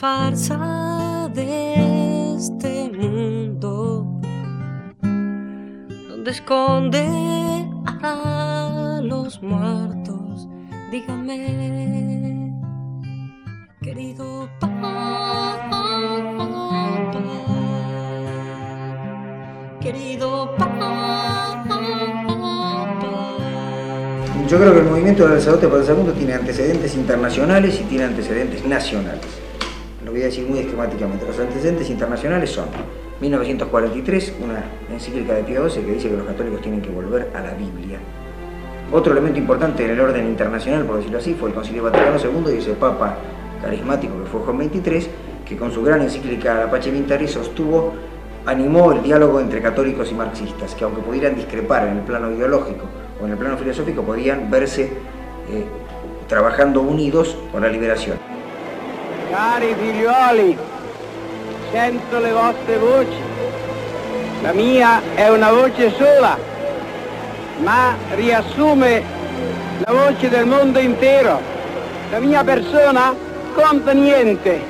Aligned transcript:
farsa 0.00 1.30
de 1.34 2.34
este 2.34 2.88
mundo 2.88 4.18
donde 6.08 6.30
esconde 6.30 7.06
a 8.02 9.00
los 9.02 9.42
muertos. 9.42 10.48
Dígame, 10.90 12.50
querido 13.82 14.48
papá, 14.58 15.68
querido 19.82 20.56
papá. 20.56 21.66
Yo 24.48 24.58
creo 24.58 24.72
que 24.72 24.80
el 24.80 24.86
movimiento 24.86 25.28
del 25.28 25.38
sacerdote 25.38 25.68
por 25.68 25.80
el 25.80 25.84
segundo 25.84 26.12
tiene 26.14 26.32
antecedentes 26.32 26.94
internacionales 26.94 27.78
y 27.78 27.84
tiene 27.84 28.04
antecedentes 28.04 28.64
nacionales. 28.64 29.49
Lo 30.10 30.14
voy 30.14 30.22
a 30.22 30.26
decir 30.26 30.44
muy 30.44 30.58
esquemáticamente. 30.58 31.24
Los 31.24 31.38
antecedentes 31.38 31.88
internacionales 31.88 32.50
son 32.50 32.64
1943, 33.20 34.34
una 34.42 34.64
encíclica 34.92 35.34
de 35.34 35.44
Pío 35.44 35.70
XII 35.70 35.84
que 35.84 35.92
dice 35.92 36.08
que 36.08 36.16
los 36.16 36.26
católicos 36.26 36.60
tienen 36.62 36.82
que 36.82 36.90
volver 36.90 37.30
a 37.32 37.40
la 37.40 37.54
Biblia. 37.54 38.00
Otro 38.90 39.12
elemento 39.12 39.38
importante 39.38 39.84
en 39.84 39.90
el 39.90 40.00
orden 40.00 40.26
internacional, 40.26 40.84
por 40.84 40.96
decirlo 40.96 41.18
así, 41.18 41.34
fue 41.34 41.50
el 41.50 41.54
Concilio 41.54 41.84
Vaticano 41.84 42.16
II 42.18 42.52
y 42.52 42.58
ese 42.58 42.72
Papa 42.72 43.18
carismático 43.62 44.20
que 44.20 44.28
fue 44.28 44.40
Juan 44.40 44.68
XXIII, 44.68 45.06
que 45.46 45.56
con 45.56 45.70
su 45.70 45.80
gran 45.84 46.02
encíclica 46.02 46.56
La 46.56 46.68
Pace 46.68 46.90
Vintari 46.90 47.28
sostuvo, 47.28 47.92
animó 48.46 48.90
el 48.90 49.04
diálogo 49.04 49.38
entre 49.38 49.62
católicos 49.62 50.10
y 50.10 50.14
marxistas, 50.14 50.74
que 50.74 50.82
aunque 50.82 51.02
pudieran 51.02 51.36
discrepar 51.36 51.86
en 51.86 51.98
el 51.98 52.02
plano 52.02 52.32
ideológico 52.32 52.86
o 53.22 53.26
en 53.26 53.30
el 53.30 53.38
plano 53.38 53.56
filosófico, 53.56 54.02
podían 54.02 54.50
verse 54.50 54.86
eh, 54.86 55.64
trabajando 56.26 56.80
unidos 56.80 57.36
por 57.52 57.62
la 57.62 57.68
liberación. 57.68 58.29
Cari 59.30 59.76
figlioli, 59.78 60.58
sento 61.70 62.18
le 62.18 62.32
vostre 62.32 62.78
voci. 62.78 63.16
La 64.42 64.52
mia 64.52 65.00
è 65.14 65.28
una 65.28 65.52
voce 65.52 65.94
sola, 65.96 66.36
ma 67.58 67.94
riassume 68.16 69.04
la 69.86 69.92
voce 69.92 70.28
del 70.28 70.46
mondo 70.46 70.80
intero. 70.80 71.40
La 72.10 72.18
mia 72.18 72.42
persona 72.42 73.14
conta 73.54 73.92
niente, 73.92 74.60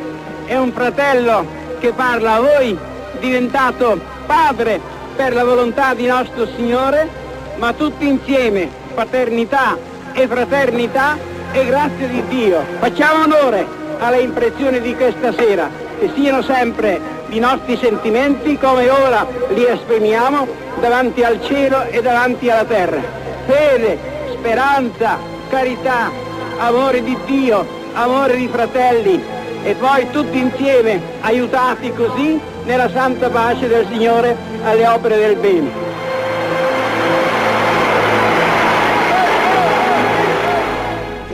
è 0.45 0.59
un 0.59 0.73
fratello 0.73 1.47
che 1.79 1.93
parla 1.93 2.35
a 2.35 2.41
voi, 2.41 2.79
diventato 3.19 3.99
padre 4.27 4.79
per 5.17 5.33
la 5.33 5.43
volontà 5.43 5.95
di 5.95 6.05
nostro 6.05 6.47
Signore, 6.55 7.09
ma 7.57 7.73
tutti 7.73 8.07
insieme, 8.07 8.69
paternità 8.93 9.79
e 10.13 10.29
fraternità 10.29 11.17
e 11.51 11.65
grazie 11.65 12.09
di 12.09 12.23
Dio. 12.29 12.63
Facciamo 12.79 13.25
onore 13.25 13.80
alle 14.01 14.21
impressioni 14.21 14.81
di 14.81 14.95
questa 14.95 15.33
sera, 15.33 15.71
che 15.99 16.11
siano 16.15 16.43
sempre 16.43 17.01
i 17.29 17.39
nostri 17.39 17.77
sentimenti 17.77 18.59
come 18.59 18.89
ora 18.89 19.27
li 19.55 19.65
esprimiamo 19.65 20.47
davanti 20.81 21.23
al 21.23 21.43
cielo 21.45 21.85
e 21.85 22.03
davanti 22.03 22.51
alla 22.51 22.65
terra. 22.65 23.01
Fede, 23.47 23.99
speranza, 24.33 25.19
carità, 25.49 26.11
amore 26.59 27.03
di 27.03 27.17
Dio, 27.27 27.65
amore 27.93 28.37
di 28.37 28.49
fratelli 28.49 29.23
e 29.63 29.75
poi 29.75 30.11
tutti 30.11 30.39
insieme 30.39 31.01
aiutati 31.21 31.93
così 31.93 32.41
nella 32.65 32.89
santa 32.91 33.29
pace 33.29 33.69
del 33.69 33.87
Signore 33.89 34.37
alle 34.65 34.87
opere 34.87 35.17
del 35.19 35.37
bene. 35.37 35.89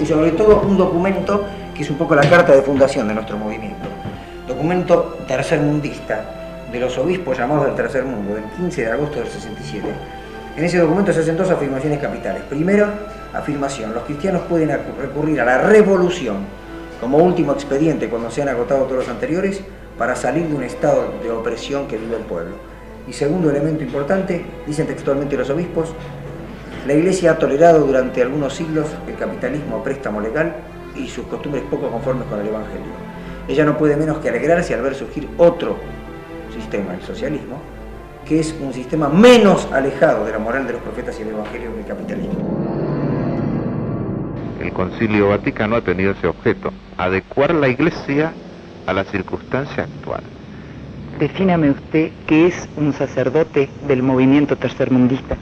y 0.01 0.05
sobre 0.05 0.31
todo 0.33 0.63
un 0.65 0.77
documento 0.77 1.45
que 1.77 1.83
es 1.83 1.91
un 1.91 1.99
poco 1.99 2.15
la 2.15 2.29
carta 2.29 2.55
de 2.55 2.63
fundación 2.63 3.07
de 3.07 3.15
nuestro 3.15 3.37
movimiento. 3.37 3.87
Documento 4.49 5.19
tercermundista 5.29 6.25
de 6.73 6.81
los 6.81 6.97
obispos 6.97 7.37
llamados 7.37 7.67
del 7.67 7.75
tercer 7.75 8.05
mundo, 8.05 8.35
del 8.35 8.45
15 8.45 8.83
de 8.83 8.93
agosto 8.93 9.19
del 9.19 9.29
67. 9.29 9.87
En 10.57 10.65
ese 10.65 10.79
documento 10.79 11.13
se 11.13 11.21
hacen 11.21 11.37
dos 11.37 11.51
afirmaciones 11.51 11.99
capitales. 12.01 12.43
Primero, 12.49 12.89
afirmación, 13.35 13.93
los 13.93 14.05
cristianos 14.05 14.43
pueden 14.49 14.71
recurrir 14.99 15.41
a 15.43 15.45
la 15.45 15.59
revolución 15.59 16.39
como 16.99 17.19
último 17.19 17.53
expediente 17.53 18.09
cuando 18.09 18.31
se 18.31 18.41
han 18.41 18.49
agotado 18.49 18.85
todos 18.85 19.01
los 19.01 19.09
anteriores 19.09 19.61
para 19.99 20.17
salir 20.17 20.49
de 20.49 20.55
un 20.55 20.63
estado 20.63 21.13
de 21.23 21.31
opresión 21.31 21.87
que 21.87 21.99
vive 21.99 22.17
el 22.17 22.23
pueblo. 22.23 22.57
Y 23.07 23.13
segundo 23.13 23.51
elemento 23.51 23.85
importante, 23.85 24.45
dicen 24.67 24.87
textualmente 24.87 25.37
los 25.37 25.51
obispos, 25.51 25.91
la 26.87 26.95
Iglesia 26.95 27.33
ha 27.33 27.39
tolerado 27.39 27.81
durante 27.81 28.23
algunos 28.23 28.55
siglos 28.55 28.87
el 29.07 29.17
capitalismo 29.17 29.77
a 29.77 29.85
préstamo 29.85 30.21
legal 30.21 30.55
y 30.99 31.09
sus 31.09 31.27
costumbres 31.27 31.65
poco 31.71 31.91
conformes 31.91 32.27
con 32.29 32.41
el 32.41 32.49
Evangelio. 32.49 32.93
Ella 33.49 33.65
no 33.65 33.79
puede 33.79 33.97
menos 33.97 34.19
que 34.19 34.29
alegrarse 34.29 34.75
al 34.75 34.83
ver 34.83 34.95
surgir 34.95 35.29
otro 35.39 35.77
sistema, 36.53 36.95
el 36.95 37.03
socialismo, 37.03 37.61
que 38.27 38.41
es 38.41 38.55
un 38.61 38.73
sistema 38.73 39.09
menos 39.09 39.69
alejado 39.73 40.25
de 40.25 40.33
la 40.33 40.39
moral 40.39 40.67
de 40.67 40.73
los 40.75 40.83
profetas 40.83 41.19
y 41.19 41.23
el 41.23 41.29
Evangelio 41.29 41.73
que 41.75 41.81
el 41.81 41.87
capitalismo. 41.87 42.67
El 44.61 44.73
Concilio 44.73 45.29
Vaticano 45.29 45.77
ha 45.77 45.81
tenido 45.83 46.13
ese 46.13 46.27
objeto, 46.27 46.73
adecuar 46.97 47.55
la 47.55 47.69
Iglesia 47.69 48.33
a 48.87 48.93
la 48.93 49.05
circunstancia 49.05 49.85
actual. 49.85 50.23
Defíname 51.19 51.71
usted 51.71 52.11
qué 52.27 52.49
es 52.49 52.69
un 52.77 52.93
sacerdote 52.93 53.69
del 53.87 54.03
movimiento 54.03 54.57
tercermundista. 54.57 55.37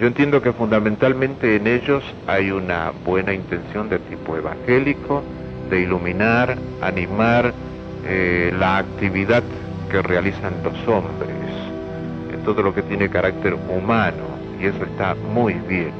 Yo 0.00 0.06
entiendo 0.06 0.42
que 0.42 0.52
fundamentalmente 0.52 1.56
en 1.56 1.66
ellos 1.66 2.02
hay 2.26 2.50
una 2.50 2.92
buena 3.04 3.32
intención 3.32 3.88
de 3.88 3.98
tipo 3.98 4.36
evangélico, 4.36 5.22
de 5.70 5.82
iluminar, 5.82 6.56
animar 6.80 7.52
eh, 8.04 8.52
la 8.58 8.78
actividad 8.78 9.42
que 9.90 10.02
realizan 10.02 10.54
los 10.64 10.74
hombres, 10.88 11.30
en 12.32 12.42
todo 12.44 12.62
lo 12.62 12.74
que 12.74 12.82
tiene 12.82 13.08
carácter 13.08 13.54
humano, 13.54 14.24
y 14.60 14.66
eso 14.66 14.84
está 14.84 15.14
muy 15.14 15.54
bien. 15.68 15.92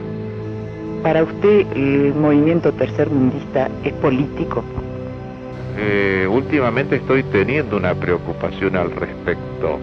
Para 1.03 1.23
usted 1.23 1.67
el 1.75 2.15
movimiento 2.15 2.73
tercermundista 2.73 3.69
es 3.85 3.93
político. 3.95 4.65
Eh, 5.77 6.27
últimamente 6.31 6.97
estoy 6.97 7.23
teniendo 7.25 7.77
una 7.77 7.95
preocupación 7.95 8.77
al 8.77 8.91
respecto. 8.91 9.79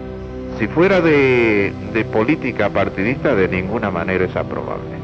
Si 0.58 0.66
fuera 0.68 1.00
de, 1.00 1.72
de 1.92 2.04
política 2.04 2.68
partidista, 2.68 3.34
de 3.34 3.48
ninguna 3.48 3.90
manera 3.90 4.24
es 4.24 4.36
aprobable. 4.36 5.00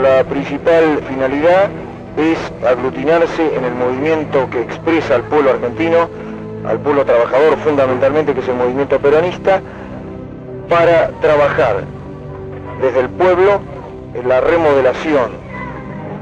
La 0.00 0.24
principal 0.24 1.00
finalidad 1.08 1.68
es 2.16 2.38
aglutinarse 2.66 3.56
en 3.56 3.64
el 3.64 3.74
movimiento 3.74 4.48
que 4.50 4.62
expresa 4.62 5.16
al 5.16 5.22
pueblo 5.22 5.50
argentino, 5.50 6.08
al 6.66 6.78
pueblo 6.80 7.04
trabajador 7.04 7.58
fundamentalmente, 7.58 8.34
que 8.34 8.40
es 8.40 8.48
el 8.48 8.54
movimiento 8.54 8.98
peronista, 8.98 9.60
para 10.68 11.08
trabajar 11.20 11.84
desde 12.80 13.00
el 13.00 13.08
pueblo 13.10 13.60
en 14.14 14.28
la 14.28 14.40
remodelación 14.40 15.32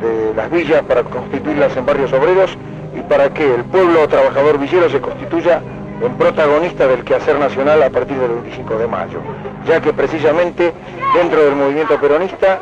de 0.00 0.34
las 0.34 0.50
villas 0.50 0.82
para 0.82 1.04
constituirlas 1.04 1.76
en 1.76 1.86
barrios 1.86 2.12
obreros 2.12 2.56
y 2.96 3.00
para 3.02 3.32
que 3.32 3.54
el 3.54 3.64
pueblo 3.64 4.08
trabajador 4.08 4.58
villero 4.58 4.88
se 4.88 5.00
constituya 5.00 5.62
en 6.00 6.16
protagonista 6.16 6.86
del 6.86 7.04
quehacer 7.04 7.38
nacional 7.38 7.82
a 7.82 7.90
partir 7.90 8.18
del 8.18 8.30
25 8.30 8.78
de 8.78 8.86
mayo, 8.86 9.20
ya 9.66 9.80
que 9.80 9.92
precisamente 9.92 10.72
dentro 11.14 11.44
del 11.44 11.54
movimiento 11.54 12.00
peronista 12.00 12.58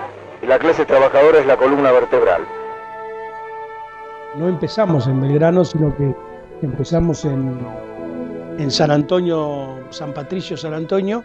la 0.46 0.58
clase 0.58 0.84
trabajadora 0.84 1.38
es 1.38 1.46
la 1.46 1.56
columna 1.56 1.92
vertebral. 1.92 2.42
No 4.36 4.48
empezamos 4.48 5.06
en 5.06 5.20
Belgrano, 5.20 5.64
sino 5.64 5.94
que 5.96 6.14
empezamos 6.62 7.24
en, 7.24 7.58
en 8.58 8.70
San 8.70 8.90
Antonio, 8.90 9.78
San 9.90 10.12
Patricio, 10.12 10.56
San 10.56 10.74
Antonio, 10.74 11.24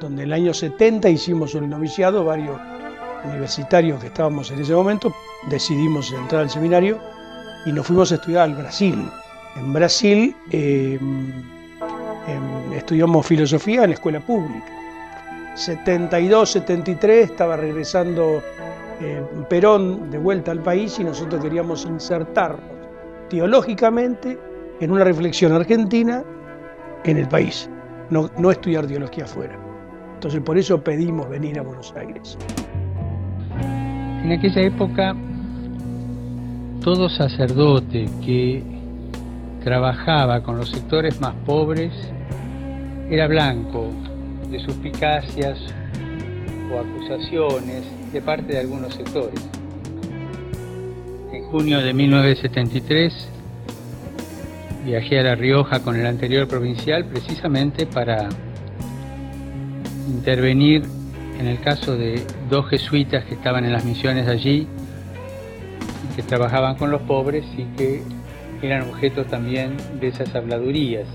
donde 0.00 0.22
en 0.22 0.28
el 0.28 0.32
año 0.32 0.54
70 0.54 1.08
hicimos 1.08 1.54
el 1.54 1.68
noviciado, 1.68 2.24
varios 2.24 2.58
universitarios 3.24 4.00
que 4.00 4.08
estábamos 4.08 4.50
en 4.50 4.60
ese 4.60 4.74
momento, 4.74 5.14
decidimos 5.48 6.12
entrar 6.12 6.42
al 6.42 6.50
seminario 6.50 6.98
y 7.64 7.72
nos 7.72 7.86
fuimos 7.86 8.12
a 8.12 8.16
estudiar 8.16 8.42
al 8.42 8.54
Brasil. 8.54 9.10
En 9.56 9.72
Brasil 9.72 10.36
eh, 10.50 10.98
estudiamos 12.74 13.26
filosofía 13.26 13.84
en 13.84 13.90
la 13.90 13.94
escuela 13.94 14.20
pública. 14.20 14.66
72, 15.54 16.50
73 16.50 17.30
estaba 17.30 17.56
regresando 17.56 18.42
eh, 19.00 19.22
Perón 19.48 20.10
de 20.10 20.18
vuelta 20.18 20.50
al 20.50 20.60
país 20.60 20.98
y 20.98 21.04
nosotros 21.04 21.42
queríamos 21.42 21.86
insertarnos 21.86 22.76
teológicamente 23.28 24.38
en 24.80 24.90
una 24.90 25.04
reflexión 25.04 25.52
argentina 25.52 26.22
en 27.04 27.16
el 27.16 27.28
país, 27.28 27.68
no, 28.10 28.30
no 28.38 28.50
estudiar 28.50 28.86
teología 28.86 29.24
afuera. 29.24 29.56
Entonces 30.14 30.40
por 30.40 30.58
eso 30.58 30.82
pedimos 30.82 31.28
venir 31.28 31.58
a 31.58 31.62
Buenos 31.62 31.94
Aires. 31.96 32.36
En 34.22 34.32
aquella 34.32 34.62
época, 34.62 35.14
todo 36.82 37.08
sacerdote 37.08 38.08
que 38.24 38.62
trabajaba 39.62 40.42
con 40.42 40.58
los 40.58 40.70
sectores 40.70 41.20
más 41.20 41.34
pobres 41.44 41.92
era 43.10 43.28
blanco 43.28 43.90
de 44.50 44.58
suspicacias 44.60 45.58
o 46.72 46.78
acusaciones 46.78 47.84
de 48.12 48.20
parte 48.20 48.52
de 48.52 48.60
algunos 48.60 48.94
sectores. 48.94 49.40
junio 51.50 51.80
de 51.80 51.94
1973 51.94 53.28
viajé 54.84 55.20
a 55.20 55.22
La 55.22 55.34
Rioja 55.36 55.80
con 55.80 55.94
el 55.94 56.06
anterior 56.06 56.48
provincial 56.48 57.04
precisamente 57.04 57.86
para 57.86 58.28
intervenir 60.08 60.82
en 61.38 61.46
el 61.46 61.60
caso 61.60 61.96
de 61.96 62.22
dos 62.50 62.68
jesuitas 62.68 63.24
que 63.24 63.34
estaban 63.34 63.64
en 63.64 63.72
las 63.72 63.84
misiones 63.84 64.26
allí, 64.26 64.66
que 66.16 66.22
trabajaban 66.22 66.76
con 66.76 66.90
los 66.90 67.02
pobres 67.02 67.44
y 67.56 67.64
que 67.76 68.02
eran 68.62 68.88
objeto 68.88 69.24
también 69.24 69.76
de 70.00 70.08
esas 70.08 70.34
habladurías. 70.34 71.06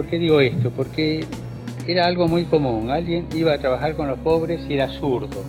¿Por 0.00 0.08
qué 0.08 0.18
digo 0.18 0.40
esto? 0.40 0.70
Porque 0.70 1.26
era 1.86 2.06
algo 2.06 2.26
muy 2.26 2.46
común. 2.46 2.90
Alguien 2.90 3.26
iba 3.34 3.52
a 3.52 3.58
trabajar 3.58 3.96
con 3.96 4.08
los 4.08 4.18
pobres 4.20 4.62
y 4.66 4.72
era 4.72 4.88
zurdo. 4.88 5.44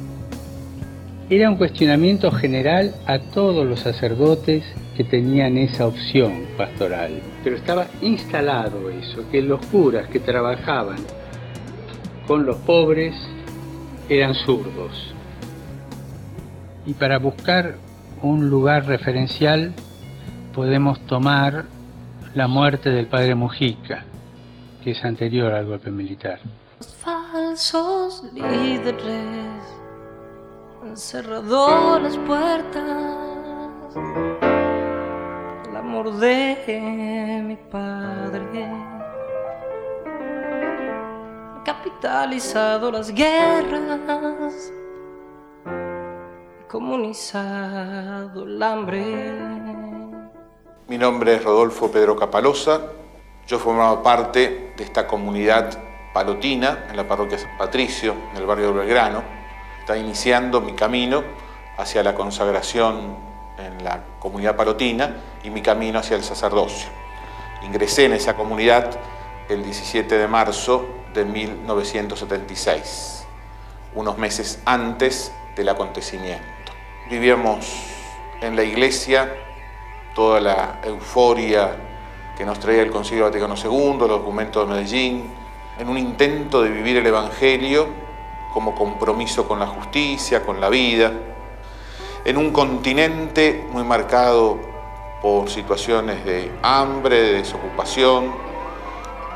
Era 1.29 1.49
un 1.49 1.55
cuestionamiento 1.55 2.29
general 2.31 2.93
a 3.05 3.19
todos 3.19 3.65
los 3.65 3.79
sacerdotes 3.79 4.65
que 4.97 5.05
tenían 5.05 5.57
esa 5.57 5.87
opción 5.87 6.47
pastoral. 6.57 7.21
Pero 7.45 7.55
estaba 7.55 7.87
instalado 8.01 8.89
eso, 8.89 9.23
que 9.31 9.41
los 9.41 9.65
curas 9.67 10.09
que 10.09 10.19
trabajaban 10.19 10.97
con 12.27 12.45
los 12.45 12.57
pobres 12.57 13.15
eran 14.09 14.35
zurdos. 14.35 15.13
Y 16.85 16.93
para 16.95 17.19
buscar 17.19 17.75
un 18.21 18.49
lugar 18.49 18.85
referencial 18.85 19.71
podemos 20.53 20.99
tomar 21.05 21.63
la 22.35 22.49
muerte 22.49 22.89
del 22.89 23.05
padre 23.05 23.33
Mujica, 23.33 24.03
que 24.81 24.91
es 24.91 25.03
anterior 25.05 25.53
al 25.53 25.65
golpe 25.67 25.91
militar. 25.91 26.39
Falsos 26.79 28.23
líderes 28.33 29.63
han 30.81 30.97
cerrado 30.97 31.99
las 31.99 32.17
puertas. 32.17 33.95
El 35.69 35.75
amor 35.75 36.11
de 36.17 37.43
mi 37.45 37.55
padre 37.55 38.65
ha 41.55 41.63
capitalizado 41.63 42.91
las 42.91 43.13
guerras, 43.13 44.71
comunizado 46.67 48.43
el 48.43 48.63
hambre. 48.63 49.37
Mi 50.87 50.97
nombre 50.97 51.35
es 51.35 51.43
Rodolfo 51.43 51.91
Pedro 51.91 52.15
Capalosa. 52.15 53.00
Yo 53.47 53.59
formaba 53.59 54.01
parte 54.01 54.73
de 54.77 54.83
esta 54.83 55.07
comunidad 55.07 55.77
palotina 56.13 56.85
en 56.89 56.97
la 56.97 57.07
parroquia 57.07 57.37
San 57.37 57.57
Patricio, 57.57 58.15
en 58.31 58.37
el 58.37 58.45
barrio 58.45 58.67
de 58.67 58.79
Belgrano. 58.79 59.23
Está 59.79 59.97
iniciando 59.97 60.61
mi 60.61 60.73
camino 60.73 61.23
hacia 61.77 62.03
la 62.03 62.13
consagración 62.13 63.17
en 63.57 63.83
la 63.83 64.01
comunidad 64.19 64.55
palotina 64.55 65.15
y 65.43 65.49
mi 65.49 65.61
camino 65.61 65.99
hacia 65.99 66.15
el 66.15 66.23
sacerdocio. 66.23 66.89
Ingresé 67.63 68.05
en 68.05 68.13
esa 68.13 68.35
comunidad 68.35 68.89
el 69.49 69.63
17 69.63 70.17
de 70.17 70.27
marzo 70.27 70.87
de 71.13 71.25
1976, 71.25 73.25
unos 73.95 74.17
meses 74.17 74.59
antes 74.65 75.31
del 75.55 75.69
acontecimiento. 75.69 76.71
Vivíamos 77.09 77.65
en 78.41 78.55
la 78.55 78.63
iglesia 78.63 79.33
toda 80.15 80.39
la 80.39 80.79
euforia 80.83 81.90
que 82.41 82.45
nos 82.45 82.59
traía 82.59 82.81
el 82.81 82.89
Concilio 82.89 83.25
Vaticano 83.25 83.53
II, 83.53 83.97
los 83.99 84.09
documentos 84.09 84.67
de 84.67 84.73
Medellín, 84.73 85.31
en 85.77 85.87
un 85.87 85.95
intento 85.95 86.63
de 86.63 86.71
vivir 86.71 86.97
el 86.97 87.05
Evangelio 87.05 87.85
como 88.51 88.73
compromiso 88.73 89.47
con 89.47 89.59
la 89.59 89.67
justicia, 89.67 90.43
con 90.43 90.59
la 90.59 90.67
vida, 90.69 91.13
en 92.25 92.37
un 92.37 92.49
continente 92.49 93.63
muy 93.69 93.83
marcado 93.83 94.57
por 95.21 95.51
situaciones 95.51 96.25
de 96.25 96.51
hambre, 96.63 97.21
de 97.21 97.33
desocupación, 97.33 98.33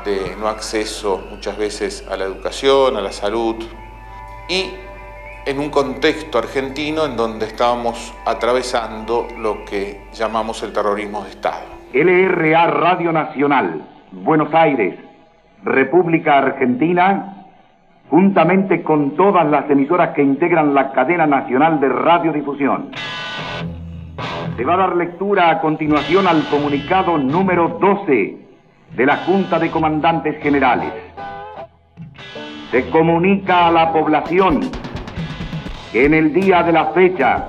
de 0.04 0.34
no 0.34 0.48
acceso 0.48 1.22
muchas 1.30 1.56
veces 1.56 2.04
a 2.10 2.16
la 2.16 2.24
educación, 2.24 2.96
a 2.96 3.00
la 3.00 3.12
salud, 3.12 3.54
y 4.48 4.72
en 5.44 5.60
un 5.60 5.70
contexto 5.70 6.38
argentino 6.38 7.04
en 7.04 7.16
donde 7.16 7.46
estábamos 7.46 8.12
atravesando 8.24 9.28
lo 9.38 9.64
que 9.64 10.08
llamamos 10.12 10.60
el 10.64 10.72
terrorismo 10.72 11.22
de 11.22 11.30
Estado. 11.30 11.75
LRA 11.96 12.66
Radio 12.66 13.10
Nacional, 13.10 13.80
Buenos 14.12 14.52
Aires, 14.52 14.98
República 15.64 16.36
Argentina, 16.36 17.46
juntamente 18.10 18.82
con 18.82 19.16
todas 19.16 19.46
las 19.46 19.70
emisoras 19.70 20.10
que 20.10 20.22
integran 20.22 20.74
la 20.74 20.92
cadena 20.92 21.26
nacional 21.26 21.80
de 21.80 21.88
radiodifusión. 21.88 22.90
Se 24.58 24.64
va 24.64 24.74
a 24.74 24.76
dar 24.76 24.96
lectura 24.96 25.48
a 25.48 25.60
continuación 25.62 26.26
al 26.26 26.46
comunicado 26.50 27.16
número 27.16 27.78
12 27.80 28.36
de 28.94 29.06
la 29.06 29.16
Junta 29.24 29.58
de 29.58 29.70
Comandantes 29.70 30.42
Generales. 30.42 30.92
Se 32.72 32.90
comunica 32.90 33.68
a 33.68 33.72
la 33.72 33.90
población 33.94 34.60
que 35.92 36.04
en 36.04 36.12
el 36.12 36.34
día 36.34 36.62
de 36.62 36.72
la 36.72 36.88
fecha, 36.88 37.46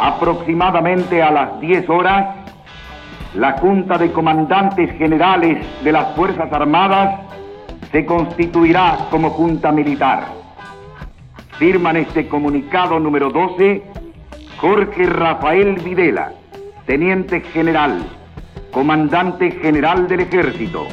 aproximadamente 0.00 1.22
a 1.22 1.30
las 1.30 1.60
10 1.60 1.88
horas, 1.88 2.43
la 3.34 3.52
Junta 3.58 3.98
de 3.98 4.12
Comandantes 4.12 4.96
Generales 4.96 5.66
de 5.82 5.92
las 5.92 6.14
Fuerzas 6.14 6.52
Armadas 6.52 7.20
se 7.90 8.06
constituirá 8.06 9.06
como 9.10 9.30
Junta 9.30 9.72
Militar. 9.72 10.24
Firman 11.58 11.96
este 11.96 12.28
comunicado 12.28 12.98
número 13.00 13.30
12 13.30 13.82
Jorge 14.58 15.06
Rafael 15.06 15.80
Videla, 15.80 16.32
Teniente 16.86 17.40
General, 17.40 17.98
Comandante 18.70 19.50
General 19.50 20.06
del 20.08 20.20
Ejército. 20.20 20.86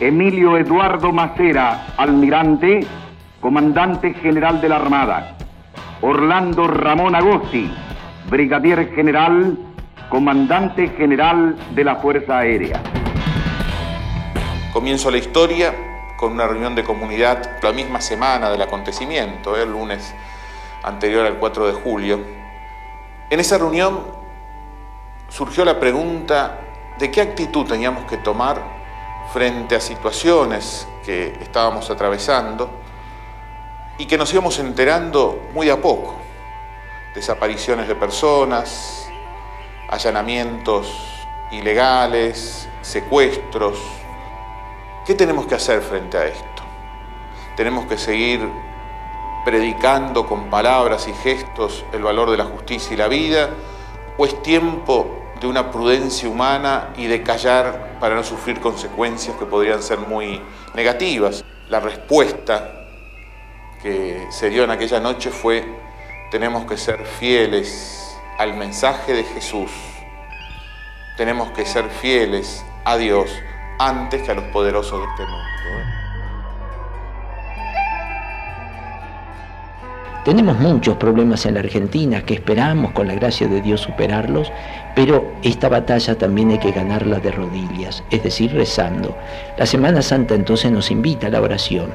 Emilio 0.00 0.56
Eduardo 0.56 1.12
Macera, 1.12 1.86
Almirante, 1.96 2.86
Comandante 3.40 4.14
General 4.14 4.60
de 4.60 4.68
la 4.68 4.76
Armada. 4.76 5.36
Orlando 6.02 6.68
Ramón 6.68 7.16
Agosti, 7.16 7.68
Brigadier 8.30 8.94
General, 8.94 9.58
Comandante 10.08 10.88
General 10.96 11.54
de 11.74 11.84
la 11.84 11.96
Fuerza 11.96 12.38
Aérea. 12.38 12.82
Comienzo 14.72 15.10
la 15.10 15.18
historia 15.18 15.74
con 16.16 16.32
una 16.32 16.46
reunión 16.46 16.74
de 16.74 16.82
comunidad 16.82 17.58
la 17.62 17.72
misma 17.72 18.00
semana 18.00 18.48
del 18.48 18.62
acontecimiento, 18.62 19.54
el 19.54 19.70
lunes 19.70 20.14
anterior 20.82 21.26
al 21.26 21.34
4 21.38 21.66
de 21.66 21.72
julio. 21.74 22.20
En 23.28 23.38
esa 23.38 23.58
reunión 23.58 24.00
surgió 25.28 25.62
la 25.66 25.78
pregunta 25.78 26.58
de 26.98 27.10
qué 27.10 27.20
actitud 27.20 27.66
teníamos 27.66 28.06
que 28.06 28.16
tomar 28.16 28.62
frente 29.34 29.76
a 29.76 29.80
situaciones 29.80 30.88
que 31.04 31.36
estábamos 31.42 31.90
atravesando 31.90 32.70
y 33.98 34.06
que 34.06 34.16
nos 34.16 34.32
íbamos 34.32 34.58
enterando 34.58 35.48
muy 35.52 35.68
a 35.68 35.82
poco. 35.82 36.16
Desapariciones 37.14 37.86
de 37.88 37.94
personas, 37.94 39.07
allanamientos 39.88 40.92
ilegales, 41.50 42.68
secuestros. 42.82 43.78
¿Qué 45.06 45.14
tenemos 45.14 45.46
que 45.46 45.54
hacer 45.54 45.80
frente 45.80 46.18
a 46.18 46.26
esto? 46.26 46.62
Tenemos 47.56 47.86
que 47.86 47.96
seguir 47.96 48.46
predicando 49.44 50.26
con 50.26 50.50
palabras 50.50 51.08
y 51.08 51.14
gestos 51.14 51.84
el 51.92 52.02
valor 52.02 52.30
de 52.30 52.36
la 52.36 52.44
justicia 52.44 52.92
y 52.92 52.96
la 52.96 53.08
vida, 53.08 53.50
o 54.18 54.26
es 54.26 54.42
tiempo 54.42 55.22
de 55.40 55.46
una 55.46 55.70
prudencia 55.70 56.28
humana 56.28 56.92
y 56.96 57.06
de 57.06 57.22
callar 57.22 57.96
para 58.00 58.14
no 58.14 58.24
sufrir 58.24 58.60
consecuencias 58.60 59.36
que 59.36 59.46
podrían 59.46 59.82
ser 59.82 59.98
muy 60.00 60.40
negativas. 60.74 61.44
La 61.68 61.80
respuesta 61.80 62.74
que 63.82 64.26
se 64.30 64.50
dio 64.50 64.64
en 64.64 64.70
aquella 64.70 65.00
noche 65.00 65.30
fue, 65.30 65.64
tenemos 66.30 66.66
que 66.66 66.76
ser 66.76 67.06
fieles 67.06 67.97
al 68.38 68.56
mensaje 68.56 69.12
de 69.12 69.24
Jesús, 69.24 69.70
tenemos 71.16 71.50
que 71.50 71.66
ser 71.66 71.90
fieles 71.90 72.64
a 72.84 72.96
Dios 72.96 73.28
antes 73.80 74.22
que 74.22 74.30
a 74.30 74.34
los 74.34 74.44
poderosos 74.44 75.00
de 75.00 75.06
este 75.06 75.22
mundo. 75.24 75.48
Tenemos 80.24 80.58
muchos 80.58 80.96
problemas 80.98 81.46
en 81.46 81.54
la 81.54 81.60
Argentina 81.60 82.22
que 82.22 82.34
esperamos 82.34 82.92
con 82.92 83.08
la 83.08 83.14
gracia 83.14 83.48
de 83.48 83.60
Dios 83.60 83.80
superarlos, 83.80 84.52
pero 84.94 85.32
esta 85.42 85.68
batalla 85.68 86.16
también 86.16 86.50
hay 86.50 86.58
que 86.58 86.70
ganarla 86.70 87.18
de 87.18 87.32
rodillas, 87.32 88.04
es 88.10 88.22
decir, 88.22 88.52
rezando. 88.52 89.16
La 89.56 89.66
Semana 89.66 90.02
Santa 90.02 90.34
entonces 90.34 90.70
nos 90.70 90.90
invita 90.90 91.26
a 91.26 91.30
la 91.30 91.40
oración, 91.40 91.92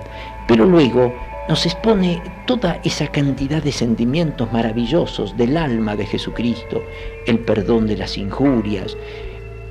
pero 0.47 0.65
luego 0.65 1.13
nos 1.49 1.65
expone 1.65 2.21
toda 2.45 2.79
esa 2.83 3.07
cantidad 3.07 3.61
de 3.61 3.71
sentimientos 3.71 4.51
maravillosos 4.51 5.35
del 5.37 5.57
alma 5.57 5.95
de 5.95 6.05
Jesucristo, 6.05 6.83
el 7.27 7.39
perdón 7.39 7.87
de 7.87 7.97
las 7.97 8.17
injurias, 8.17 8.97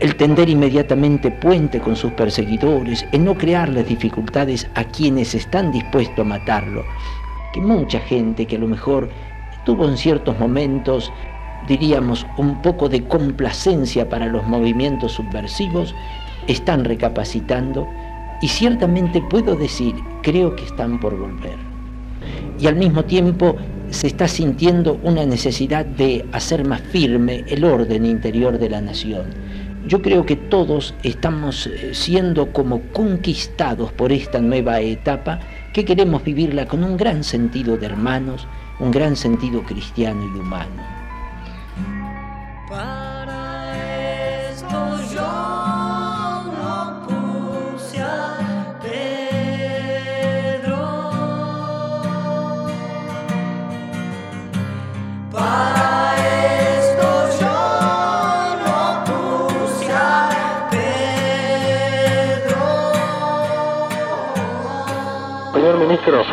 el 0.01 0.17
tender 0.17 0.49
inmediatamente 0.49 1.31
puente 1.31 1.81
con 1.81 1.97
sus 1.97 2.13
perseguidores, 2.13 3.07
el 3.13 3.25
no 3.25 3.35
crearles 3.37 3.89
dificultades 3.89 4.69
a 4.75 4.85
quienes 4.85 5.35
están 5.35 5.73
dispuestos 5.73 6.19
a 6.19 6.29
matarlo, 6.29 6.85
que 7.53 7.61
mucha 7.61 8.01
gente 8.01 8.47
que 8.47 8.57
a 8.57 8.61
lo 8.61 8.67
mejor 8.69 9.09
tuvo 9.65 9.89
en 9.89 9.97
ciertos 9.97 10.39
momentos 10.39 11.13
diríamos, 11.67 12.27
un 12.37 12.61
poco 12.63 12.89
de 12.89 13.05
complacencia 13.05 14.09
para 14.09 14.27
los 14.27 14.47
movimientos 14.47 15.13
subversivos, 15.13 15.95
están 16.47 16.85
recapacitando 16.85 17.87
y 18.43 18.49
ciertamente 18.49 19.23
puedo 19.23 19.57
decir, 19.57 19.95
creo 20.23 20.55
que 20.55 20.65
están 20.65 21.01
por 21.01 21.17
volver. 21.17 21.57
Y 22.59 22.67
al 22.67 22.77
mismo 22.77 23.05
tiempo 23.05 23.57
se 23.91 24.09
está 24.09 24.27
sintiendo 24.27 24.99
una 25.03 25.25
necesidad 25.25 25.87
de 25.87 26.27
hacer 26.33 26.67
más 26.67 26.83
firme 26.83 27.45
el 27.49 27.65
orden 27.65 28.05
interior 28.05 28.59
de 28.59 28.69
la 28.69 28.81
nación. 28.81 29.27
Yo 29.87 30.03
creo 30.03 30.27
que 30.27 30.37
todos 30.37 30.95
estamos 31.03 31.67
eh, 31.67 31.91
siendo 31.93 32.53
como 32.53 32.81
conquistados 32.93 33.93
por 33.93 34.13
esta 34.13 34.41
nueva 34.41 34.81
etapa 34.81 35.41
que 35.73 35.85
queremos 35.85 36.23
vivirla 36.25 36.67
con 36.67 36.85
un 36.85 36.97
gran 36.97 37.25
sentido 37.25 37.77
de 37.77 37.87
hermanos, 37.87 38.47
un 38.81 38.91
gran 38.91 39.17
sentido 39.17 39.63
cristiano 39.63 40.23
y 40.25 40.39
humano. 40.39 40.83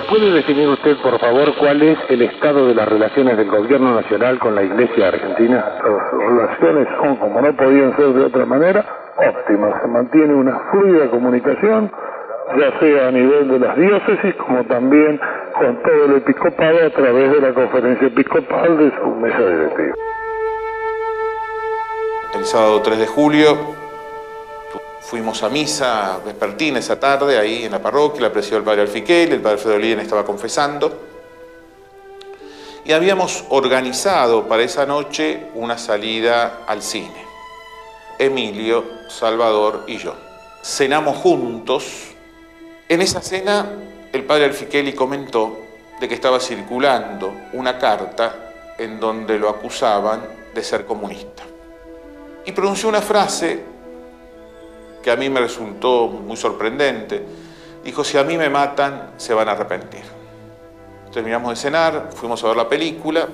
¿Puede 0.09 0.31
definir 0.31 0.67
usted, 0.67 0.97
por 0.97 1.19
favor, 1.19 1.55
cuál 1.57 1.81
es 1.83 1.97
el 2.09 2.23
estado 2.23 2.67
de 2.67 2.73
las 2.73 2.87
relaciones 2.89 3.37
del 3.37 3.49
gobierno 3.49 3.93
nacional 3.95 4.39
con 4.39 4.55
la 4.55 4.63
Iglesia 4.63 5.09
argentina? 5.09 5.63
Las 5.83 6.11
relaciones 6.11 6.87
son, 6.97 7.15
como 7.17 7.41
no 7.41 7.55
podían 7.55 7.95
ser 7.95 8.13
de 8.13 8.25
otra 8.25 8.45
manera, 8.45 8.85
óptimas. 9.17 9.81
Se 9.81 9.87
mantiene 9.87 10.33
una 10.33 10.59
fluida 10.71 11.09
comunicación, 11.11 11.91
ya 12.57 12.79
sea 12.79 13.07
a 13.07 13.11
nivel 13.11 13.49
de 13.49 13.59
las 13.59 13.77
diócesis 13.77 14.35
como 14.35 14.63
también 14.63 15.19
con 15.53 15.81
todo 15.83 16.05
el 16.05 16.15
episcopado 16.15 16.87
a 16.87 16.89
través 16.89 17.31
de 17.31 17.41
la 17.41 17.53
conferencia 17.53 18.07
episcopal 18.07 18.77
de 18.77 18.91
su 18.99 19.09
mesa 19.11 19.39
directiva. 19.39 19.95
El 22.35 22.45
sábado 22.45 22.81
3 22.81 22.99
de 22.99 23.07
julio 23.07 23.57
Fuimos 25.01 25.41
a 25.43 25.49
misa 25.49 26.19
vespertina 26.23 26.79
esa 26.79 26.99
tarde, 26.99 27.37
ahí 27.37 27.63
en 27.63 27.71
la 27.71 27.81
parroquia, 27.81 28.21
la 28.21 28.31
presidió 28.31 28.57
el 28.57 28.63
padre 28.63 28.81
Alfiquel, 28.81 29.31
el 29.31 29.41
padre 29.41 29.57
Fedolín 29.57 29.99
estaba 29.99 30.25
confesando. 30.25 31.07
Y 32.85 32.91
habíamos 32.91 33.45
organizado 33.49 34.47
para 34.47 34.63
esa 34.63 34.85
noche 34.85 35.47
una 35.55 35.77
salida 35.77 36.63
al 36.67 36.81
cine. 36.81 37.25
Emilio, 38.17 38.83
Salvador 39.09 39.83
y 39.87 39.97
yo. 39.97 40.13
Cenamos 40.61 41.17
juntos. 41.17 42.07
En 42.87 43.01
esa 43.01 43.21
cena, 43.21 43.71
el 44.11 44.23
padre 44.25 44.45
Alfiqueli 44.45 44.93
comentó 44.93 45.57
de 45.99 46.07
que 46.07 46.15
estaba 46.15 46.39
circulando 46.39 47.33
una 47.53 47.77
carta 47.77 48.73
en 48.77 48.99
donde 48.99 49.37
lo 49.37 49.49
acusaban 49.49 50.21
de 50.53 50.63
ser 50.63 50.85
comunista. 50.85 51.43
Y 52.45 52.51
pronunció 52.51 52.89
una 52.89 53.01
frase 53.01 53.63
que 55.03 55.11
a 55.11 55.15
mí 55.15 55.29
me 55.29 55.39
resultó 55.39 56.07
muy 56.07 56.37
sorprendente. 56.37 57.23
Dijo, 57.83 58.03
si 58.03 58.17
a 58.17 58.23
mí 58.23 58.37
me 58.37 58.49
matan, 58.49 59.11
se 59.17 59.33
van 59.33 59.47
a 59.49 59.53
arrepentir. 59.53 60.03
Terminamos 61.11 61.51
de 61.51 61.55
cenar, 61.55 62.09
fuimos 62.13 62.43
a 62.43 62.47
ver 62.47 62.57
la 62.57 62.69
película 62.69 63.27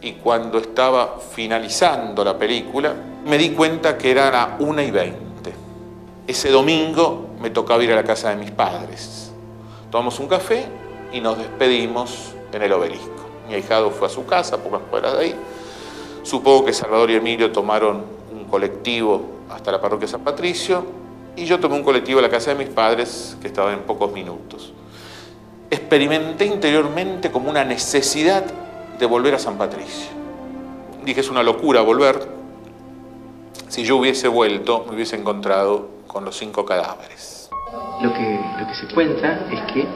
y 0.00 0.12
cuando 0.12 0.58
estaba 0.58 1.18
finalizando 1.18 2.24
la 2.24 2.38
película 2.38 2.94
me 3.26 3.36
di 3.36 3.50
cuenta 3.50 3.98
que 3.98 4.10
era 4.10 4.30
la 4.30 4.56
1 4.58 4.82
y 4.82 4.90
20. 4.90 5.52
Ese 6.26 6.50
domingo 6.50 7.30
me 7.40 7.50
tocaba 7.50 7.82
ir 7.82 7.92
a 7.92 7.96
la 7.96 8.04
casa 8.04 8.30
de 8.30 8.36
mis 8.36 8.50
padres. 8.50 9.32
Tomamos 9.90 10.18
un 10.20 10.28
café 10.28 10.66
y 11.12 11.20
nos 11.20 11.36
despedimos 11.36 12.34
en 12.52 12.62
el 12.62 12.72
obelisco. 12.72 13.28
Mi 13.48 13.54
ahijado 13.54 13.90
fue 13.90 14.06
a 14.06 14.10
su 14.10 14.24
casa, 14.24 14.62
pocas 14.62 14.80
cuadras 14.88 15.18
de 15.18 15.24
ahí. 15.24 15.34
Supongo 16.22 16.64
que 16.64 16.72
Salvador 16.72 17.10
y 17.10 17.16
Emilio 17.16 17.50
tomaron 17.50 18.04
un 18.32 18.44
colectivo 18.44 19.40
hasta 19.50 19.72
la 19.72 19.80
parroquia 19.80 20.06
San 20.06 20.22
Patricio 20.22 20.99
y 21.36 21.44
yo 21.44 21.60
tomé 21.60 21.76
un 21.76 21.82
colectivo 21.82 22.18
a 22.18 22.22
la 22.22 22.28
casa 22.28 22.50
de 22.54 22.64
mis 22.64 22.72
padres 22.72 23.36
que 23.40 23.48
estaba 23.48 23.72
en 23.72 23.80
pocos 23.80 24.12
minutos. 24.12 24.72
Experimenté 25.70 26.46
interiormente 26.46 27.30
como 27.30 27.50
una 27.50 27.64
necesidad 27.64 28.44
de 28.98 29.06
volver 29.06 29.34
a 29.34 29.38
San 29.38 29.56
Patricio. 29.56 30.10
Dije, 31.04 31.20
es 31.20 31.30
una 31.30 31.42
locura 31.42 31.80
volver. 31.80 32.20
Si 33.68 33.84
yo 33.84 33.96
hubiese 33.96 34.28
vuelto, 34.28 34.84
me 34.88 34.96
hubiese 34.96 35.16
encontrado 35.16 35.88
con 36.06 36.24
los 36.24 36.36
cinco 36.36 36.64
cadáveres. 36.64 37.48
Lo 38.02 38.12
que, 38.12 38.40
lo 38.58 38.66
que 38.66 38.74
se 38.74 38.94
cuenta 38.94 39.46
es 39.50 39.72
que 39.72 39.86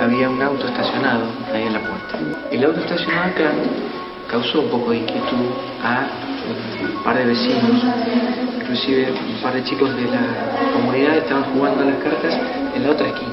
había 0.00 0.30
un 0.30 0.40
auto 0.40 0.66
estacionado 0.66 1.24
ahí 1.52 1.62
en 1.62 1.74
la 1.74 1.80
puerta. 1.80 2.18
El 2.50 2.64
auto 2.64 2.80
estacionado 2.80 3.30
acá 3.30 3.52
causó 4.30 4.60
un 4.60 4.70
poco 4.70 4.90
de 4.90 4.98
inquietud 4.98 5.50
a 5.82 6.06
un 6.96 7.04
par 7.04 7.18
de 7.18 7.26
vecinos 7.26 7.84
inclusive 8.70 9.10
un 9.10 9.42
par 9.42 9.52
de 9.52 9.64
chicos 9.64 9.90
de 9.96 10.02
la 10.02 10.72
comunidad 10.72 11.16
estaban 11.16 11.42
jugando 11.52 11.84
las 11.84 11.96
cartas 11.96 12.38
en 12.74 12.84
la 12.84 12.90
otra 12.90 13.08
esquina. 13.08 13.32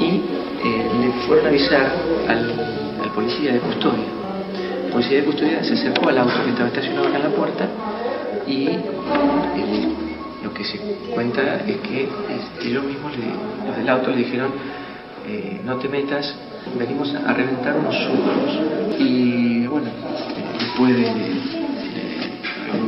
Y 0.00 0.06
eh, 0.06 0.90
le 1.00 1.26
fueron 1.26 1.46
a 1.46 1.48
avisar 1.50 1.92
al, 2.26 3.10
policía 3.14 3.52
de 3.52 3.60
custodia. 3.60 4.06
El 4.86 4.90
policía 4.90 5.18
de 5.18 5.24
custodia 5.24 5.62
se 5.62 5.74
acercó 5.74 6.08
al 6.08 6.18
auto 6.18 6.34
que 6.42 6.50
estaba 6.50 6.68
estacionado 6.68 7.06
acá 7.06 7.16
en 7.18 7.22
la 7.22 7.30
puerta 7.30 7.68
y 8.48 8.70
lo 10.42 10.52
que 10.52 10.64
se 10.64 10.78
cuenta 11.14 11.60
es 11.64 11.76
que 11.76 12.08
ellos 12.64 12.84
mismos, 12.84 13.12
los 13.68 13.76
del 13.76 13.88
auto, 13.88 14.10
le 14.10 14.16
dijeron 14.16 14.50
eh, 15.28 15.60
no 15.64 15.76
te 15.76 15.88
metas, 15.88 16.34
venimos 16.76 17.14
a 17.14 17.32
reventar 17.32 17.76
unos. 17.76 17.96
Y 18.98 19.64
bueno, 19.68 19.86
después 20.58 20.96
de 20.96 21.63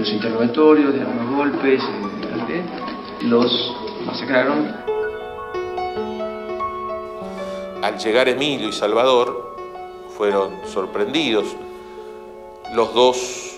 algunos 0.06 0.12
interrogatorios, 0.12 0.94
de 0.94 1.00
algunos 1.00 1.36
golpes, 1.36 1.82
eh, 2.48 2.62
los 3.22 3.76
masacraron. 4.04 4.74
Al 7.82 7.98
llegar 7.98 8.28
Emilio 8.28 8.68
y 8.68 8.72
Salvador, 8.72 9.56
fueron 10.16 10.52
sorprendidos. 10.66 11.46
Los 12.74 12.94
dos 12.94 13.56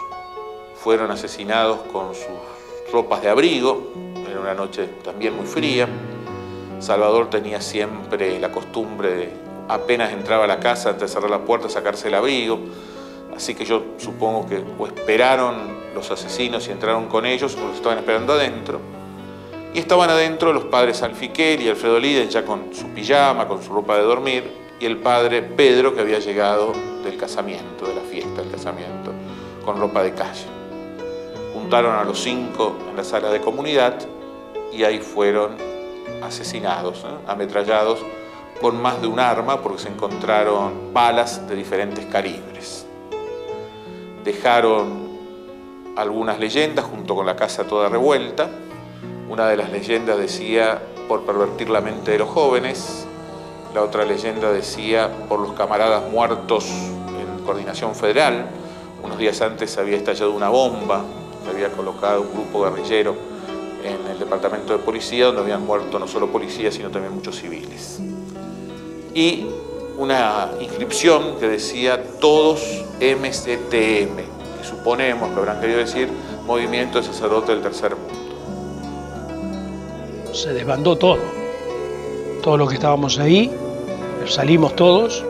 fueron 0.76 1.10
asesinados 1.10 1.80
con 1.92 2.14
sus 2.14 2.92
ropas 2.92 3.22
de 3.22 3.28
abrigo, 3.28 3.92
en 3.94 4.38
una 4.38 4.54
noche 4.54 4.88
también 5.04 5.36
muy 5.36 5.46
fría. 5.46 5.88
Salvador 6.80 7.30
tenía 7.30 7.60
siempre 7.60 8.38
la 8.38 8.52
costumbre 8.52 9.14
de, 9.14 9.32
apenas 9.68 10.12
entraba 10.12 10.44
a 10.44 10.46
la 10.46 10.60
casa, 10.60 10.90
antes 10.90 11.08
de 11.10 11.14
cerrar 11.14 11.30
la 11.30 11.44
puerta, 11.44 11.68
sacarse 11.68 12.08
el 12.08 12.14
abrigo. 12.14 12.58
Así 13.34 13.54
que 13.54 13.64
yo 13.64 13.82
supongo 13.98 14.46
que 14.48 14.62
esperaron 14.86 15.77
los 15.98 16.10
asesinos 16.10 16.66
y 16.68 16.70
entraron 16.70 17.06
con 17.06 17.26
ellos 17.26 17.56
o 17.56 17.66
los 17.66 17.76
estaban 17.76 17.98
esperando 17.98 18.32
adentro. 18.32 18.80
Y 19.74 19.80
estaban 19.80 20.08
adentro 20.08 20.52
los 20.52 20.64
padres 20.64 21.02
Alfiquel 21.02 21.60
y 21.60 21.68
Alfredo 21.68 21.98
Liden 21.98 22.28
ya 22.28 22.44
con 22.44 22.72
su 22.74 22.88
pijama, 22.88 23.46
con 23.46 23.62
su 23.62 23.72
ropa 23.72 23.96
de 23.96 24.02
dormir, 24.02 24.44
y 24.80 24.86
el 24.86 24.98
padre 24.98 25.42
Pedro 25.42 25.94
que 25.94 26.00
había 26.00 26.20
llegado 26.20 26.72
del 27.04 27.16
casamiento, 27.16 27.86
de 27.86 27.94
la 27.94 28.00
fiesta 28.00 28.40
del 28.40 28.50
casamiento, 28.50 29.12
con 29.64 29.78
ropa 29.78 30.02
de 30.02 30.14
calle. 30.14 30.46
Juntaron 31.52 31.94
a 31.96 32.04
los 32.04 32.20
cinco 32.20 32.76
en 32.88 32.96
la 32.96 33.04
sala 33.04 33.30
de 33.30 33.40
comunidad 33.40 33.98
y 34.72 34.84
ahí 34.84 35.00
fueron 35.00 35.56
asesinados, 36.22 37.04
ametrallados 37.26 37.98
con 38.60 38.80
más 38.80 39.00
de 39.02 39.08
un 39.08 39.20
arma 39.20 39.60
porque 39.60 39.82
se 39.82 39.88
encontraron 39.88 40.92
balas 40.92 41.46
de 41.48 41.54
diferentes 41.54 42.06
calibres 42.06 42.88
dejaron 44.28 45.07
algunas 45.98 46.38
leyendas 46.38 46.84
junto 46.84 47.16
con 47.16 47.26
la 47.26 47.34
casa 47.34 47.64
toda 47.64 47.88
revuelta. 47.88 48.48
Una 49.28 49.48
de 49.48 49.56
las 49.56 49.70
leyendas 49.70 50.16
decía 50.16 50.80
por 51.08 51.26
pervertir 51.26 51.68
la 51.70 51.80
mente 51.80 52.12
de 52.12 52.18
los 52.18 52.28
jóvenes, 52.28 53.04
la 53.74 53.82
otra 53.82 54.04
leyenda 54.04 54.52
decía 54.52 55.10
por 55.28 55.40
los 55.40 55.52
camaradas 55.54 56.08
muertos 56.10 56.66
en 56.68 57.44
coordinación 57.44 57.96
federal. 57.96 58.48
Unos 59.02 59.18
días 59.18 59.40
antes 59.42 59.76
había 59.76 59.96
estallado 59.96 60.32
una 60.32 60.48
bomba 60.48 61.02
que 61.44 61.50
había 61.50 61.70
colocado 61.72 62.22
un 62.22 62.32
grupo 62.32 62.62
guerrillero 62.62 63.16
en 63.82 64.10
el 64.10 64.18
departamento 64.20 64.72
de 64.72 64.78
policía 64.78 65.26
donde 65.26 65.42
habían 65.42 65.66
muerto 65.66 65.98
no 65.98 66.06
solo 66.06 66.28
policías 66.28 66.74
sino 66.74 66.90
también 66.90 67.12
muchos 67.12 67.40
civiles. 67.40 67.98
Y 69.14 69.46
una 69.96 70.52
inscripción 70.60 71.38
que 71.40 71.48
decía 71.48 72.00
todos 72.20 72.84
MCTM, 73.00 74.37
que 74.58 74.64
suponemos 74.64 75.30
que 75.30 75.38
habrán 75.38 75.60
querido 75.60 75.78
decir 75.78 76.08
Movimiento 76.46 76.98
de 76.98 77.04
Sacerdote 77.04 77.52
del 77.52 77.62
Tercer 77.62 77.94
Mundo. 77.94 78.14
Se 80.32 80.52
desbandó 80.52 80.96
todo, 80.96 81.18
todos 82.42 82.58
los 82.58 82.68
que 82.68 82.74
estábamos 82.74 83.18
ahí, 83.18 83.50
salimos 84.26 84.76
todos, 84.76 85.24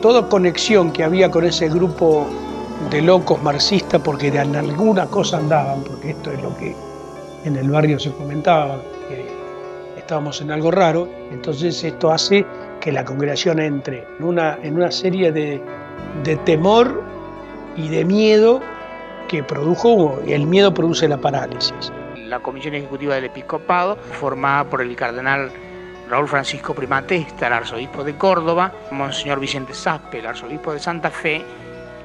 toda 0.00 0.28
conexión 0.28 0.92
que 0.92 1.04
había 1.04 1.30
con 1.30 1.44
ese 1.44 1.68
grupo 1.68 2.26
de 2.90 3.02
locos 3.02 3.42
marxistas 3.42 4.00
porque 4.02 4.28
en 4.28 4.56
alguna 4.56 5.06
cosa 5.06 5.38
andaban, 5.38 5.82
porque 5.82 6.10
esto 6.10 6.30
es 6.30 6.42
lo 6.42 6.56
que 6.56 6.74
en 7.44 7.56
el 7.56 7.70
barrio 7.70 7.98
se 7.98 8.10
comentaba, 8.12 8.78
que 9.08 9.26
estábamos 9.98 10.40
en 10.40 10.50
algo 10.50 10.70
raro, 10.70 11.08
entonces 11.30 11.82
esto 11.84 12.10
hace 12.10 12.44
que 12.80 12.92
la 12.92 13.04
congregación 13.04 13.60
entre 13.60 14.06
en 14.18 14.24
una, 14.24 14.58
en 14.62 14.76
una 14.76 14.90
serie 14.90 15.32
de, 15.32 15.60
de 16.24 16.36
temor 16.36 17.02
y 17.76 17.88
de 17.88 18.04
miedo 18.04 18.60
que 19.28 19.42
produjo, 19.42 20.20
el 20.26 20.46
miedo 20.46 20.72
produce 20.72 21.08
la 21.08 21.18
parálisis. 21.18 21.92
La 22.16 22.40
Comisión 22.40 22.74
Ejecutiva 22.74 23.14
del 23.14 23.24
Episcopado, 23.24 23.96
formada 23.96 24.64
por 24.64 24.82
el 24.82 24.94
cardenal 24.96 25.50
Raúl 26.08 26.28
Francisco 26.28 26.74
Primatesta, 26.74 27.48
el 27.48 27.52
arzobispo 27.52 28.04
de 28.04 28.14
Córdoba, 28.16 28.72
Monseñor 28.90 29.40
Vicente 29.40 29.74
Saspe, 29.74 30.20
el 30.20 30.26
arzobispo 30.26 30.72
de 30.72 30.78
Santa 30.78 31.10
Fe, 31.10 31.44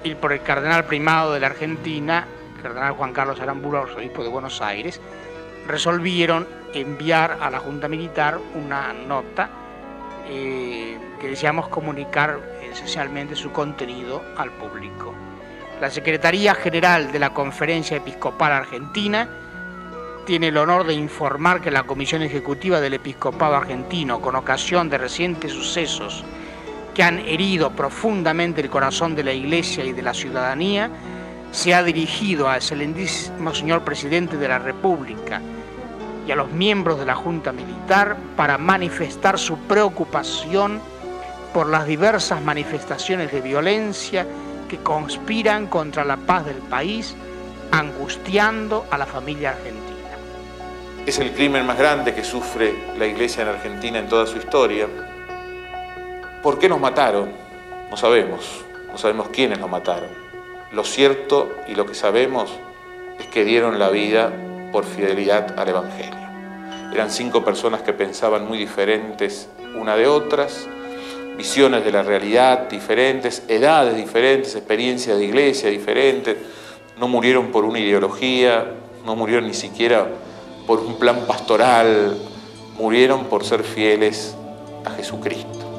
y 0.03 0.15
por 0.15 0.33
el 0.33 0.41
cardenal 0.41 0.85
primado 0.85 1.33
de 1.33 1.39
la 1.39 1.47
Argentina, 1.47 2.27
el 2.55 2.63
cardenal 2.63 2.93
Juan 2.93 3.13
Carlos 3.13 3.39
Aramburu, 3.39 3.77
arzobispo 3.77 4.23
de 4.23 4.29
Buenos 4.29 4.61
Aires, 4.61 4.99
resolvieron 5.67 6.47
enviar 6.73 7.37
a 7.39 7.51
la 7.51 7.59
Junta 7.59 7.87
Militar 7.87 8.39
una 8.55 8.93
nota 8.93 9.49
eh, 10.27 10.97
que 11.19 11.27
deseamos 11.27 11.67
comunicar 11.67 12.39
esencialmente 12.63 13.35
su 13.35 13.51
contenido 13.51 14.23
al 14.37 14.49
público. 14.51 15.13
La 15.81 15.89
Secretaría 15.89 16.53
General 16.53 17.11
de 17.11 17.17
la 17.17 17.31
Conferencia 17.31 17.97
Episcopal 17.97 18.51
Argentina 18.51 19.27
tiene 20.27 20.50
el 20.50 20.57
honor 20.57 20.85
de 20.85 20.93
informar 20.93 21.59
que 21.59 21.71
la 21.71 21.88
Comisión 21.88 22.21
Ejecutiva 22.21 22.79
del 22.79 22.93
Episcopado 22.93 23.55
Argentino, 23.55 24.21
con 24.21 24.35
ocasión 24.35 24.91
de 24.91 25.00
recientes 25.00 25.53
sucesos 25.53 26.23
que 26.93 27.01
han 27.01 27.17
herido 27.17 27.71
profundamente 27.71 28.61
el 28.61 28.69
corazón 28.69 29.15
de 29.15 29.23
la 29.23 29.33
Iglesia 29.33 29.83
y 29.83 29.91
de 29.91 30.03
la 30.03 30.13
ciudadanía, 30.13 30.91
se 31.51 31.73
ha 31.73 31.81
dirigido 31.81 32.47
al 32.47 32.57
excelentísimo 32.57 33.55
señor 33.55 33.83
Presidente 33.83 34.38
de 34.38 34.50
la 34.50 34.59
República 34.59 35.41
y 36.27 36.31
a 36.31 36.35
los 36.35 36.51
miembros 36.51 37.00
de 37.00 37.07
la 37.07 37.15
Junta 37.15 37.51
Militar 37.51 38.17
para 38.35 38.59
manifestar 38.59 39.39
su 39.39 39.57
preocupación 39.57 40.79
por 41.55 41.67
las 41.67 41.88
diversas 41.88 42.39
manifestaciones 42.39 43.31
de 43.31 43.41
violencia 43.41 44.27
que 44.71 44.77
conspiran 44.77 45.67
contra 45.67 46.05
la 46.05 46.15
paz 46.15 46.45
del 46.45 46.59
país, 46.59 47.13
angustiando 47.71 48.85
a 48.89 48.97
la 48.97 49.05
familia 49.05 49.49
argentina. 49.49 50.15
Es 51.05 51.19
el 51.19 51.33
crimen 51.33 51.65
más 51.65 51.77
grande 51.77 52.13
que 52.13 52.23
sufre 52.23 52.73
la 52.97 53.05
iglesia 53.05 53.43
en 53.43 53.49
Argentina 53.49 53.99
en 53.99 54.07
toda 54.07 54.25
su 54.25 54.37
historia. 54.37 54.87
¿Por 56.41 56.57
qué 56.57 56.69
nos 56.69 56.79
mataron? 56.79 57.33
No 57.89 57.97
sabemos, 57.97 58.63
no 58.89 58.97
sabemos 58.97 59.27
quiénes 59.27 59.59
nos 59.59 59.69
mataron. 59.69 60.07
Lo 60.71 60.85
cierto 60.85 61.53
y 61.67 61.75
lo 61.75 61.85
que 61.85 61.93
sabemos 61.93 62.49
es 63.19 63.27
que 63.27 63.43
dieron 63.43 63.77
la 63.77 63.89
vida 63.89 64.31
por 64.71 64.85
fidelidad 64.85 65.59
al 65.59 65.67
Evangelio. 65.67 66.15
Eran 66.93 67.11
cinco 67.11 67.43
personas 67.43 67.81
que 67.81 67.91
pensaban 67.91 68.47
muy 68.47 68.57
diferentes 68.57 69.49
una 69.75 69.97
de 69.97 70.07
otras, 70.07 70.69
visiones 71.41 71.83
de 71.83 71.91
la 71.91 72.03
realidad 72.03 72.69
diferentes, 72.69 73.41
edades 73.48 73.95
diferentes, 73.95 74.55
experiencias 74.55 75.17
de 75.17 75.25
iglesia 75.25 75.71
diferentes. 75.71 76.38
No 77.00 77.07
murieron 77.07 77.48
por 77.48 77.65
una 77.65 77.79
ideología, 77.79 78.67
no 79.03 79.15
murieron 79.15 79.48
ni 79.48 79.55
siquiera 79.55 80.07
por 80.68 80.81
un 80.81 81.00
plan 81.00 81.25
pastoral, 81.25 82.15
murieron 82.77 83.25
por 83.25 83.44
ser 83.44 83.63
fieles 83.63 84.35
a 84.85 84.92
Jesucristo. 84.92 85.71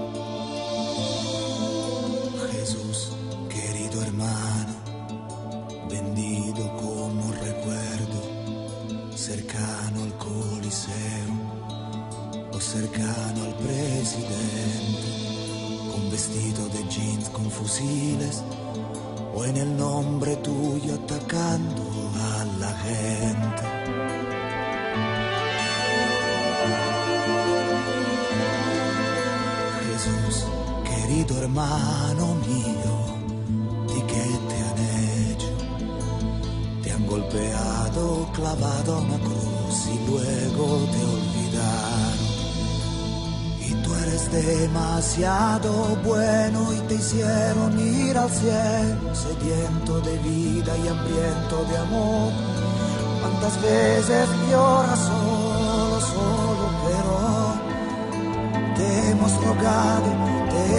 Hermano 31.43 32.37
mío, 32.47 32.95
¿y 33.97 34.01
qué 34.03 34.27
te 34.49 34.57
han 34.69 34.79
hecho? 35.31 35.53
Te 36.83 36.93
han 36.93 37.07
golpeado, 37.07 38.29
clavado 38.33 38.99
una 38.99 39.19
cruz 39.19 39.77
y 39.93 39.97
luego 40.09 40.65
te 40.93 41.01
olvidaron. 41.17 42.23
Y 43.61 43.71
tú 43.83 43.95
eres 43.95 44.31
demasiado 44.31 45.97
bueno 46.05 46.73
y 46.75 46.79
te 46.89 46.95
hicieron 46.95 47.79
ir 47.79 48.17
al 48.17 48.31
cielo, 48.31 49.15
sediento 49.15 50.01
de 50.01 50.19
vida 50.19 50.77
y 50.79 50.89
hambriento 50.89 51.65
de 51.71 51.79
amor. 51.79 52.33
¿Cuántas 53.21 53.63
veces 53.63 54.29
lloras 54.51 54.99
solo, 54.99 56.01
solo, 56.01 56.67
pero 56.87 57.15
te 58.77 59.11
hemos 59.11 59.33
rogado, 59.45 60.32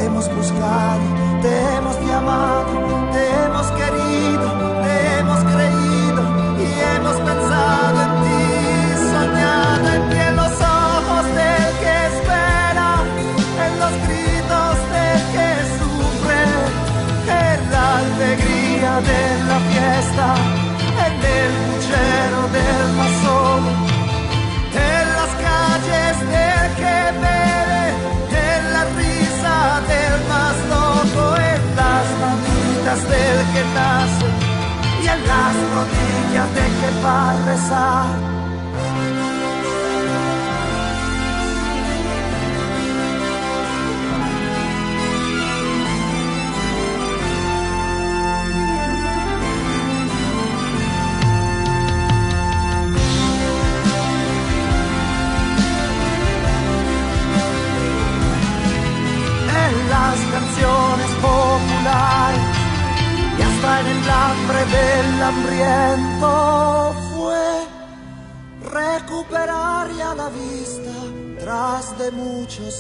te 0.04 0.08
hemos 0.08 0.36
buscado, 0.36 1.02
te 1.42 1.76
hemos 1.78 1.98
llamado, 2.06 3.13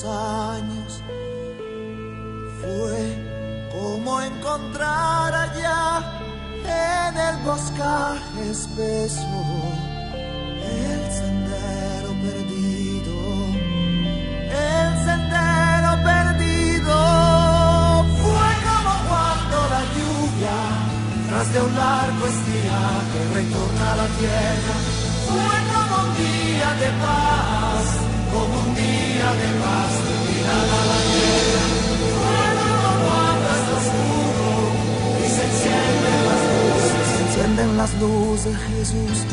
años. 0.05 1.01
Fue 2.61 3.69
como 3.71 4.21
encontrar 4.21 5.33
allá 5.33 6.19
en 6.65 7.17
el 7.17 7.37
boscaje 7.43 8.49
espeso 8.49 9.27
el 10.61 11.11
sendero 11.11 12.09
perdido 12.23 12.73
el 14.53 15.05
sendero 15.05 15.91
perdido. 16.03 16.95
Fue 18.23 18.51
como 18.67 18.93
cuando 19.09 19.57
la 19.73 19.83
lluvia 19.95 20.57
tras 21.27 21.53
de 21.53 21.61
un 21.61 21.75
largo 21.75 22.23
estiaje 22.27 23.19
retorna 23.33 23.91
a 23.91 23.95
la 23.95 24.07
tierra. 24.19 24.75
Fue 25.27 25.55
como 25.73 25.95
un 26.03 26.11
día 26.17 26.69
de 26.81 26.89
paz 27.03 28.03
como 28.33 28.59
un 28.59 28.75
día 28.75 29.29
de 29.41 29.49
paz 29.61 29.82
las 37.77 37.93
luces 37.99 38.55
Jesús 38.69 39.25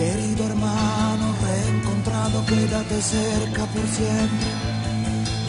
Querido 0.00 0.46
hermano, 0.46 1.34
reencontrado, 1.44 2.46
quédate 2.46 3.02
cerca 3.02 3.66
por 3.66 3.86
siempre. 3.86 4.48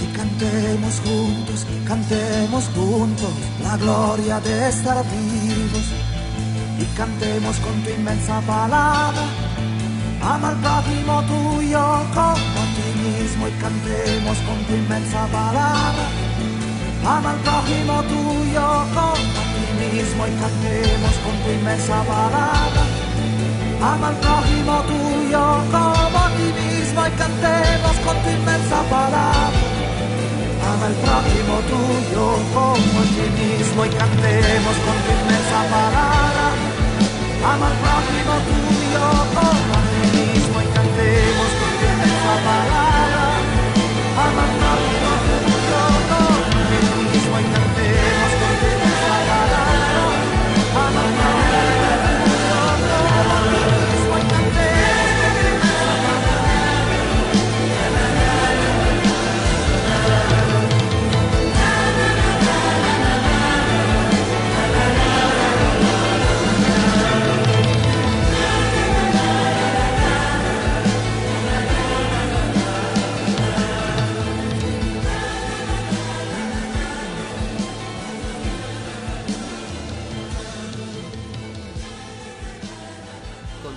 Y 0.04 0.08
cantemos 0.14 1.00
juntos, 1.06 1.66
cantemos 1.88 2.66
juntos 2.76 3.30
la 3.64 3.78
gloria 3.78 4.42
de 4.42 4.68
estar 4.68 5.06
vivos. 5.06 5.86
Y 6.80 6.86
cantemos 6.98 7.56
con 7.60 7.82
tu 7.82 7.92
inmensa 7.92 8.42
palabra. 8.42 9.24
Ama 10.22 10.50
al 10.50 10.58
prójimo 10.58 11.24
tuyo 11.32 11.84
como 12.14 12.58
a 12.62 12.68
ti 12.76 12.88
mismo 13.06 13.48
y 13.48 13.52
cantemos 13.52 14.38
con 14.40 14.58
tu 14.66 14.74
inmensa 14.76 15.28
palabra. 15.28 16.06
Ama 17.06 17.32
al 17.32 17.38
prójimo 17.38 18.04
tuyo 18.04 18.68
como 18.94 19.12
a 19.12 19.44
ti 19.46 19.51
mismo 19.90 20.28
y 20.28 20.34
cantemos 20.44 21.14
con 21.24 21.36
tu 21.44 21.50
inmensa 21.58 21.98
palabra. 22.04 22.84
Ama 23.82 24.08
al 24.10 24.18
prójimo 24.24 24.74
tuyo 24.92 25.44
como 25.74 26.18
a 26.26 26.28
ti 26.38 26.48
mismo 26.62 27.00
y 27.08 27.12
cantemos 27.22 27.96
con 28.06 28.16
tu 28.24 28.30
inmensa 28.30 28.78
palabra. 28.94 29.62
Ama 30.70 30.86
al 30.86 30.96
prójimo 31.04 31.56
tuyo 31.72 32.26
como 32.54 33.00
a 33.02 33.06
ti 33.16 33.26
mismo 33.40 33.80
y 33.86 33.90
cantemos 34.02 34.76
con 34.86 34.98
tu 35.04 35.10
inmensa 35.20 35.60
palabra. 35.74 36.48
Ama 37.52 37.68
al 37.72 37.78
prójimo 37.84 38.34
tuyo 38.50 39.06
como 39.36 39.74
a 39.78 39.84
ti 39.90 40.02
mismo 40.16 40.58
y 40.62 40.68
cantemos 40.78 41.52
con 41.60 41.72
tu 41.80 41.86
inmensa 41.94 42.34
palabra. 42.46 43.24
Ama 44.26 44.42
al 44.46 44.54
prójimo 44.62 45.01